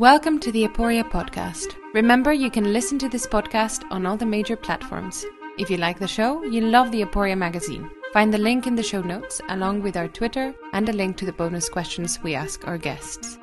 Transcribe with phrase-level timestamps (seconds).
[0.00, 1.74] Welcome to the Aporia podcast.
[1.92, 5.26] Remember, you can listen to this podcast on all the major platforms.
[5.58, 7.90] If you like the show, you love the Aporia magazine.
[8.12, 11.26] Find the link in the show notes, along with our Twitter and a link to
[11.26, 13.38] the bonus questions we ask our guests.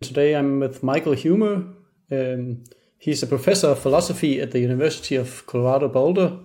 [0.00, 1.72] Today I'm with Michael Huemer.
[2.10, 2.64] Um,
[2.98, 6.40] he's a professor of philosophy at the University of Colorado Boulder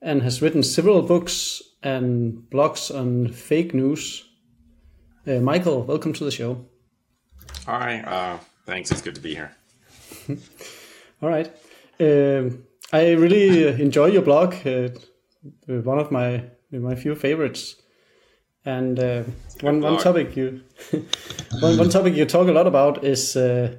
[0.00, 4.29] and has written several books and blogs on fake news.
[5.26, 6.64] Uh, Michael, welcome to the show.
[7.66, 8.90] Hi, uh, thanks.
[8.90, 9.54] It's good to be here.
[11.22, 11.46] All right.
[12.00, 14.54] Um, I really enjoy your blog.
[14.66, 14.88] Uh,
[15.66, 17.76] one of my my few favorites.
[18.64, 19.24] And uh,
[19.60, 20.62] one one topic you
[21.60, 23.76] one one topic you talk a lot about is uh,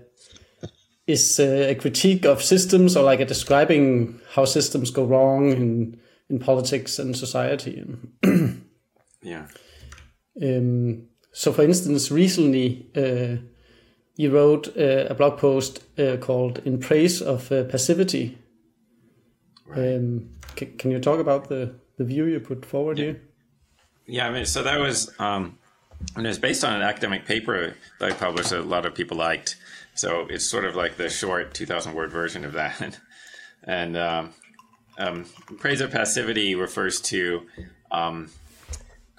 [1.08, 5.99] is uh, a critique of systems or like a describing how systems go wrong in
[6.30, 7.84] in politics and society.
[9.23, 9.48] yeah.
[10.41, 13.41] Um, so, for instance, recently uh,
[14.16, 18.37] you wrote uh, a blog post uh, called "In Praise of uh, Passivity."
[19.65, 19.96] Right.
[19.96, 23.05] Um, can you talk about the the view you put forward yeah.
[23.05, 23.21] here?
[24.05, 25.57] Yeah, I mean, so that was um,
[26.15, 28.93] and it was based on an academic paper that I published that a lot of
[28.93, 29.57] people liked.
[29.93, 32.99] So it's sort of like the short 2,000 word version of that.
[33.63, 34.34] and um,
[34.98, 35.26] um,
[35.59, 37.48] praise of passivity refers to
[37.91, 38.29] um,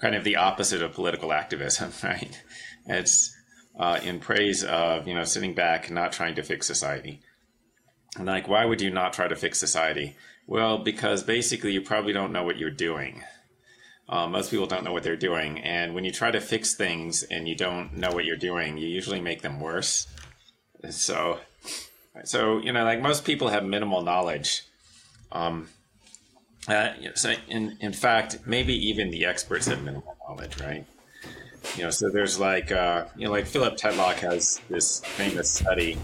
[0.03, 2.43] kind of the opposite of political activism, right?
[2.85, 3.33] It's
[3.79, 7.21] uh, in praise of you know sitting back and not trying to fix society.
[8.17, 10.15] And like, why would you not try to fix society?
[10.45, 13.23] Well, because basically you probably don't know what you're doing.
[14.09, 17.23] Uh, most people don't know what they're doing, and when you try to fix things
[17.23, 20.05] and you don't know what you're doing, you usually make them worse.
[20.89, 21.39] So,
[22.25, 24.63] so you know, like most people have minimal knowledge.
[25.31, 25.69] Um,
[26.67, 30.85] uh, so in in fact, maybe even the experts have minimal knowledge, right?
[31.77, 35.97] You know, so there's like uh, you know, like Philip Tetlock has this famous study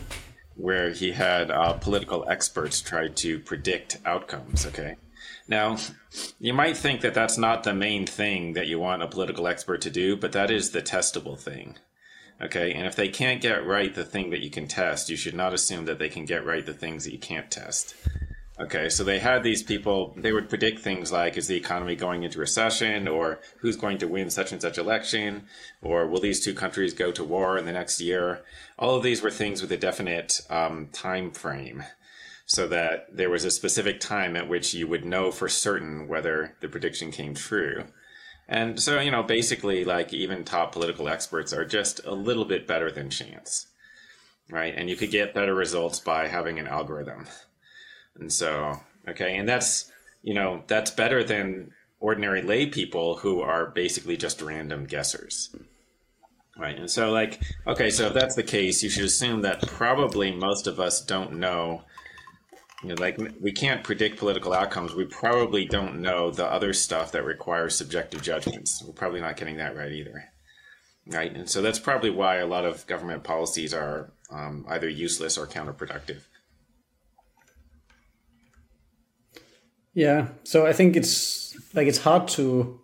[0.56, 4.66] where he had uh, political experts try to predict outcomes.
[4.66, 4.96] Okay,
[5.48, 5.78] now
[6.40, 9.82] you might think that that's not the main thing that you want a political expert
[9.82, 11.78] to do, but that is the testable thing.
[12.42, 15.36] Okay, and if they can't get right the thing that you can test, you should
[15.36, 17.96] not assume that they can get right the things that you can't test.
[18.62, 22.24] Okay, so they had these people, they would predict things like is the economy going
[22.24, 25.44] into recession, or who's going to win such and such election,
[25.82, 28.44] or will these two countries go to war in the next year?
[28.78, 31.84] All of these were things with a definite um, time frame,
[32.46, 36.58] so that there was a specific time at which you would know for certain whether
[36.60, 37.86] the prediction came true.
[38.50, 42.68] And so, you know, basically, like even top political experts are just a little bit
[42.68, 43.68] better than chance,
[44.50, 44.74] right?
[44.76, 47.26] And you could get better results by having an algorithm.
[48.20, 49.92] And so, okay, and that's
[50.22, 55.56] you know that's better than ordinary lay people who are basically just random guessers.
[56.58, 56.78] Right.
[56.78, 60.68] And so like okay, so if that's the case, you should assume that probably most
[60.68, 61.84] of us don't know
[62.84, 64.94] you know, like we can't predict political outcomes.
[64.94, 68.82] We probably don't know the other stuff that requires subjective judgments.
[68.86, 70.26] We're probably not getting that right either.
[71.08, 71.36] Right.
[71.36, 75.48] And so that's probably why a lot of government policies are um, either useless or
[75.48, 76.22] counterproductive.
[79.94, 82.80] Yeah, so I think it's like it's hard to.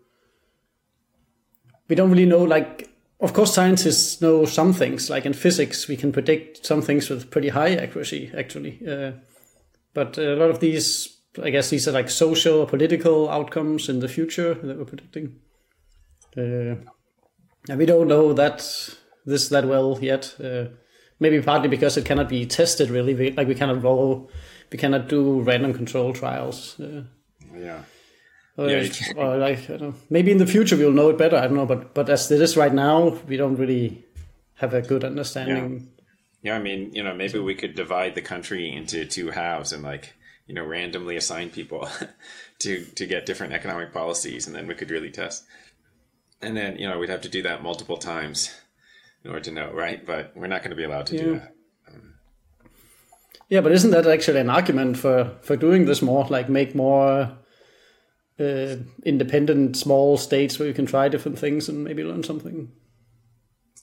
[1.87, 2.43] We don't really know.
[2.43, 2.89] Like,
[3.19, 5.09] of course, scientists know some things.
[5.09, 8.79] Like in physics, we can predict some things with pretty high accuracy, actually.
[8.87, 9.11] Uh,
[9.93, 13.99] but a lot of these, I guess, these are like social or political outcomes in
[13.99, 15.39] the future that we're predicting.
[16.35, 16.75] Uh,
[17.69, 18.57] and we don't know that
[19.25, 20.35] this that well yet.
[20.43, 20.65] Uh,
[21.19, 23.31] maybe partly because it cannot be tested really.
[23.31, 24.29] Like we cannot roll
[24.71, 26.79] we cannot do random control trials.
[26.79, 27.03] Uh,
[27.55, 27.83] yeah.
[28.57, 31.35] Or, yeah, or like know, maybe in the future we'll know it better.
[31.35, 34.05] I don't know, but but as it is right now, we don't really
[34.55, 35.91] have a good understanding.
[36.43, 36.53] Yeah.
[36.53, 39.83] yeah, I mean, you know, maybe we could divide the country into two halves and
[39.83, 40.13] like
[40.47, 41.89] you know randomly assign people
[42.59, 45.43] to to get different economic policies, and then we could really test.
[46.41, 48.55] And then you know we'd have to do that multiple times
[49.25, 50.05] in order to know, right?
[50.05, 51.23] But we're not going to be allowed to yeah.
[51.23, 51.54] do that.
[53.49, 56.25] Yeah, but isn't that actually an argument for for doing this more?
[56.25, 57.37] Like make more
[58.39, 62.71] uh, independent small states where you can try different things and maybe learn something.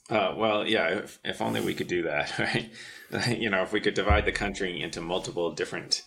[0.09, 2.69] Uh, well, yeah, if, if only we could do that, right?
[3.29, 6.03] you know, if we could divide the country into multiple different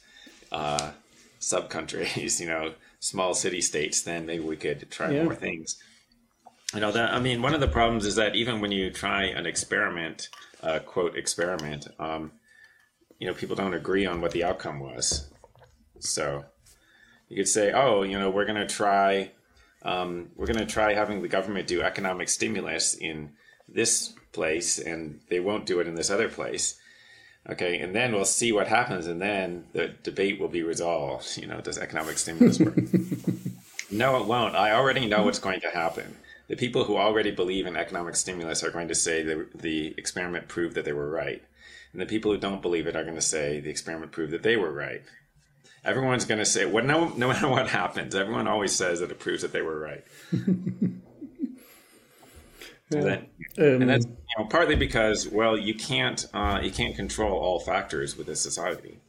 [0.52, 0.91] uh,
[1.38, 5.25] sub countries, you know, small city states, then maybe we could try yeah.
[5.25, 5.76] more things.
[6.75, 9.25] You know, that I mean, one of the problems is that even when you try
[9.25, 10.29] an experiment,
[10.62, 12.32] uh, quote experiment, um,
[13.19, 15.31] you know people don't agree on what the outcome was
[15.99, 16.45] so
[17.29, 19.31] you could say oh you know we're going to try
[19.87, 23.33] um, we're going to try having the government do economic stimulus in
[23.69, 26.79] this place, and they won't do it in this other place.
[27.49, 31.37] Okay, and then we'll see what happens, and then the debate will be resolved.
[31.37, 32.77] You know, does economic stimulus work?
[33.91, 34.57] no, it won't.
[34.57, 36.17] I already know what's going to happen.
[36.49, 40.49] The people who already believe in economic stimulus are going to say the, the experiment
[40.49, 41.43] proved that they were right.
[41.93, 44.43] And the people who don't believe it are going to say the experiment proved that
[44.43, 45.03] they were right.
[45.85, 49.19] Everyone's going to say, well, no, no matter what happens, everyone always says that it
[49.19, 50.05] proves that they were right.
[52.91, 53.23] That,
[53.59, 57.59] um, and, that's you know, partly because, well, you can't uh, you can't control all
[57.59, 59.01] factors with a society,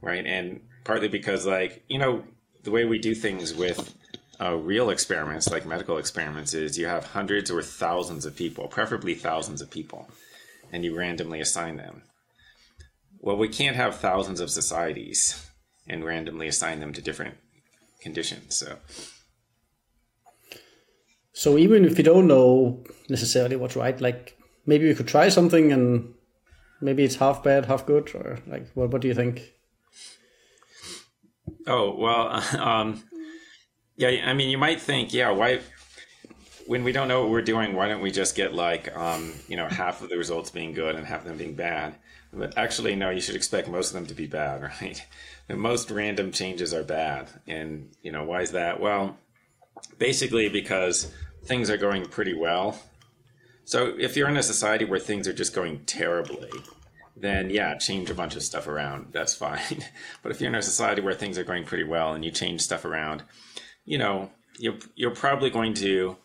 [0.00, 0.26] right?
[0.26, 2.24] And partly because, like you know,
[2.64, 3.94] the way we do things with
[4.40, 9.14] uh, real experiments, like medical experiments, is you have hundreds or thousands of people, preferably
[9.14, 10.08] thousands of people,
[10.72, 12.02] and you randomly assign them.
[13.20, 15.44] Well, we can't have thousands of societies
[15.88, 17.36] and randomly assign them to different
[18.00, 18.56] conditions.
[18.56, 18.76] So
[21.38, 24.36] so even if you don't know necessarily what's right, like
[24.66, 26.14] maybe we could try something and
[26.80, 28.90] maybe it's half bad, half good, or like what?
[28.90, 29.52] What do you think?
[31.64, 33.04] Oh well, um,
[33.98, 34.08] yeah.
[34.24, 35.60] I mean, you might think, yeah, why?
[36.66, 39.56] When we don't know what we're doing, why don't we just get like, um, you
[39.56, 41.94] know, half of the results being good and half of them being bad?
[42.32, 45.04] But actually, no, you should expect most of them to be bad, right?
[45.46, 48.80] The most random changes are bad, and you know why is that?
[48.80, 49.16] Well,
[49.98, 51.12] basically because
[51.44, 52.78] things are going pretty well.
[53.64, 56.50] So if you're in a society where things are just going terribly,
[57.16, 59.08] then yeah, change a bunch of stuff around.
[59.12, 59.84] That's fine.
[60.22, 62.60] but if you're in a society where things are going pretty well and you change
[62.60, 63.22] stuff around,
[63.88, 66.16] you know, you're, you're probably going to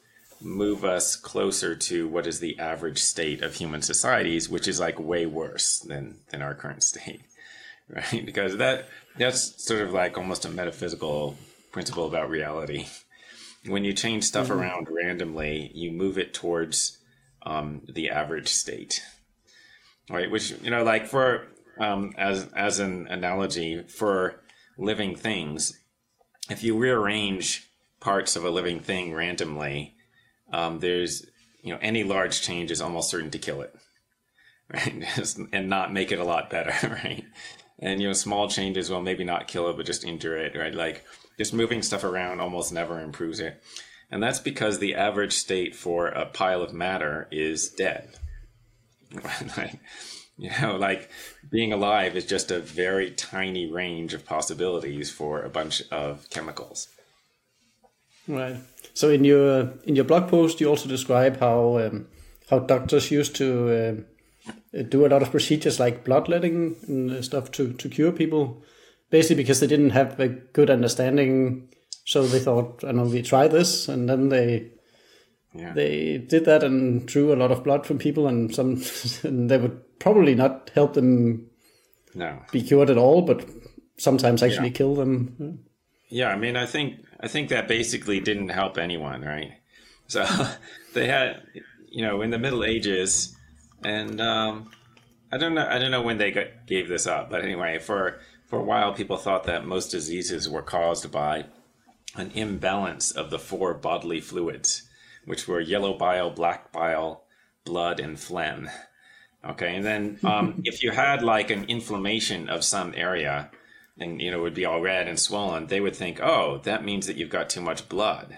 [0.41, 4.99] move us closer to what is the average state of human societies, which is like
[4.99, 7.21] way worse than, than our current state,
[7.89, 8.25] right?
[8.25, 8.87] Because that
[9.17, 11.37] that's sort of like almost a metaphysical
[11.71, 12.85] principle about reality
[13.67, 14.59] when you change stuff mm-hmm.
[14.59, 16.97] around randomly, you move it towards
[17.45, 19.01] um, the average state,
[20.09, 20.29] right?
[20.29, 21.47] Which you know, like for
[21.79, 24.41] um, as as an analogy for
[24.77, 25.79] living things,
[26.49, 27.67] if you rearrange
[27.99, 29.95] parts of a living thing randomly,
[30.51, 31.25] um, there's
[31.61, 33.75] you know any large change is almost certain to kill it,
[34.73, 35.47] right?
[35.51, 36.73] and not make it a lot better,
[37.03, 37.23] right?
[37.79, 40.73] And you know, small changes will maybe not kill it, but just injure it, right?
[40.73, 41.03] Like
[41.37, 43.61] just moving stuff around almost never improves it.
[44.11, 48.09] And that's because the average state for a pile of matter is dead.
[49.57, 49.79] like,
[50.43, 51.09] you know, like
[51.49, 56.89] being alive is just a very tiny range of possibilities for a bunch of chemicals.
[58.27, 58.57] Right.
[58.93, 62.07] So in your in your blog post, you also describe how um,
[62.49, 64.05] how doctors used to
[64.75, 68.63] uh, do a lot of procedures like bloodletting and stuff to to cure people
[69.09, 71.69] basically because they didn't have a good understanding.
[72.05, 74.71] So they thought, I know, we try this, and then they
[75.53, 75.73] yeah.
[75.73, 78.83] they did that and drew a lot of blood from people, and some
[79.23, 81.49] and they would probably not help them
[82.13, 82.41] no.
[82.51, 83.47] be cured at all, but
[83.97, 84.73] sometimes actually yeah.
[84.73, 85.63] kill them.
[86.09, 89.53] Yeah, I mean, I think I think that basically didn't help anyone, right?
[90.07, 90.25] So
[90.93, 91.41] they had,
[91.89, 93.35] you know, in the Middle Ages,
[93.81, 94.69] and um,
[95.31, 98.19] I don't know, I don't know when they got, gave this up, but anyway, for
[98.45, 101.45] for a while, people thought that most diseases were caused by
[102.15, 104.83] an imbalance of the four bodily fluids,
[105.25, 107.23] which were yellow bile, black bile,
[107.63, 108.69] blood, and phlegm.
[109.45, 113.51] Okay, and then um, if you had like an inflammation of some area,
[113.97, 116.85] and you know it would be all red and swollen, they would think, oh, that
[116.85, 118.37] means that you've got too much blood,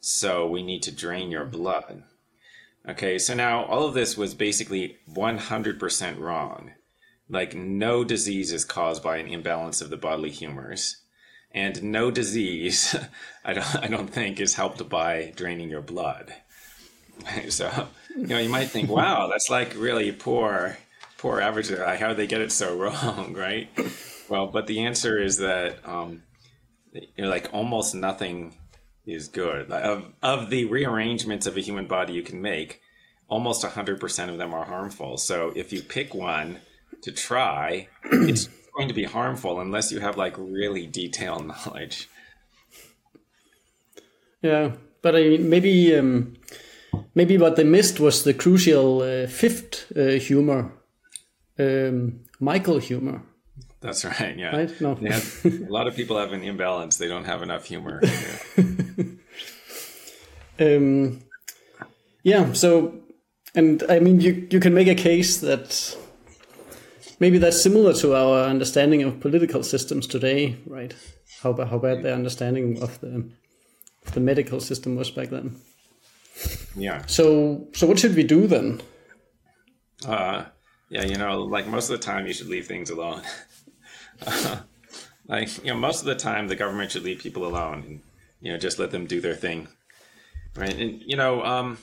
[0.00, 2.04] so we need to drain your blood.
[2.88, 6.72] Okay, so now all of this was basically 100% wrong.
[7.28, 10.96] Like no disease is caused by an imbalance of the bodily humors,
[11.52, 12.96] and no disease,
[13.44, 16.32] I don't, I don't think, is helped by draining your blood.
[17.50, 20.76] So, you know, you might think, wow, that's like really poor,
[21.18, 21.70] poor average.
[21.70, 23.68] How do they get it so wrong, right?
[24.28, 26.22] Well, but the answer is that, um,
[26.92, 28.54] you know, like almost nothing
[29.06, 29.70] is good.
[29.70, 32.80] Of, of the rearrangements of a human body you can make,
[33.28, 35.16] almost 100% of them are harmful.
[35.16, 36.58] So if you pick one
[37.02, 42.08] to try, it's going to be harmful unless you have like really detailed knowledge.
[44.42, 44.72] Yeah,
[45.02, 46.36] but I mean, maybe um,
[47.14, 50.72] maybe what they missed was the crucial uh, fifth uh, humor,
[51.58, 53.22] um, Michael Huemer.
[53.80, 54.36] That's right.
[54.36, 54.56] Yeah.
[54.56, 54.80] Right?
[54.80, 54.98] No.
[55.00, 55.20] yeah.
[55.44, 56.98] A lot of people have an imbalance.
[56.98, 58.00] They don't have enough humor.
[58.02, 59.04] Yeah.
[60.76, 61.20] um,
[62.22, 62.52] yeah.
[62.52, 62.94] So,
[63.54, 65.96] and I mean, you you can make a case that
[67.20, 70.94] maybe that's similar to our understanding of political systems today, right?
[71.42, 73.30] How how bad their understanding of the
[74.12, 75.56] the medical system was back then.
[76.76, 77.04] Yeah.
[77.06, 78.80] So so what should we do then?
[80.06, 80.44] Uh,
[80.88, 83.22] yeah, you know, like most of the time, you should leave things alone.
[84.26, 84.60] uh,
[85.28, 88.00] like you know, most of the time, the government should leave people alone and
[88.40, 89.68] you know just let them do their thing,
[90.56, 90.74] right?
[90.74, 91.78] And you know, um,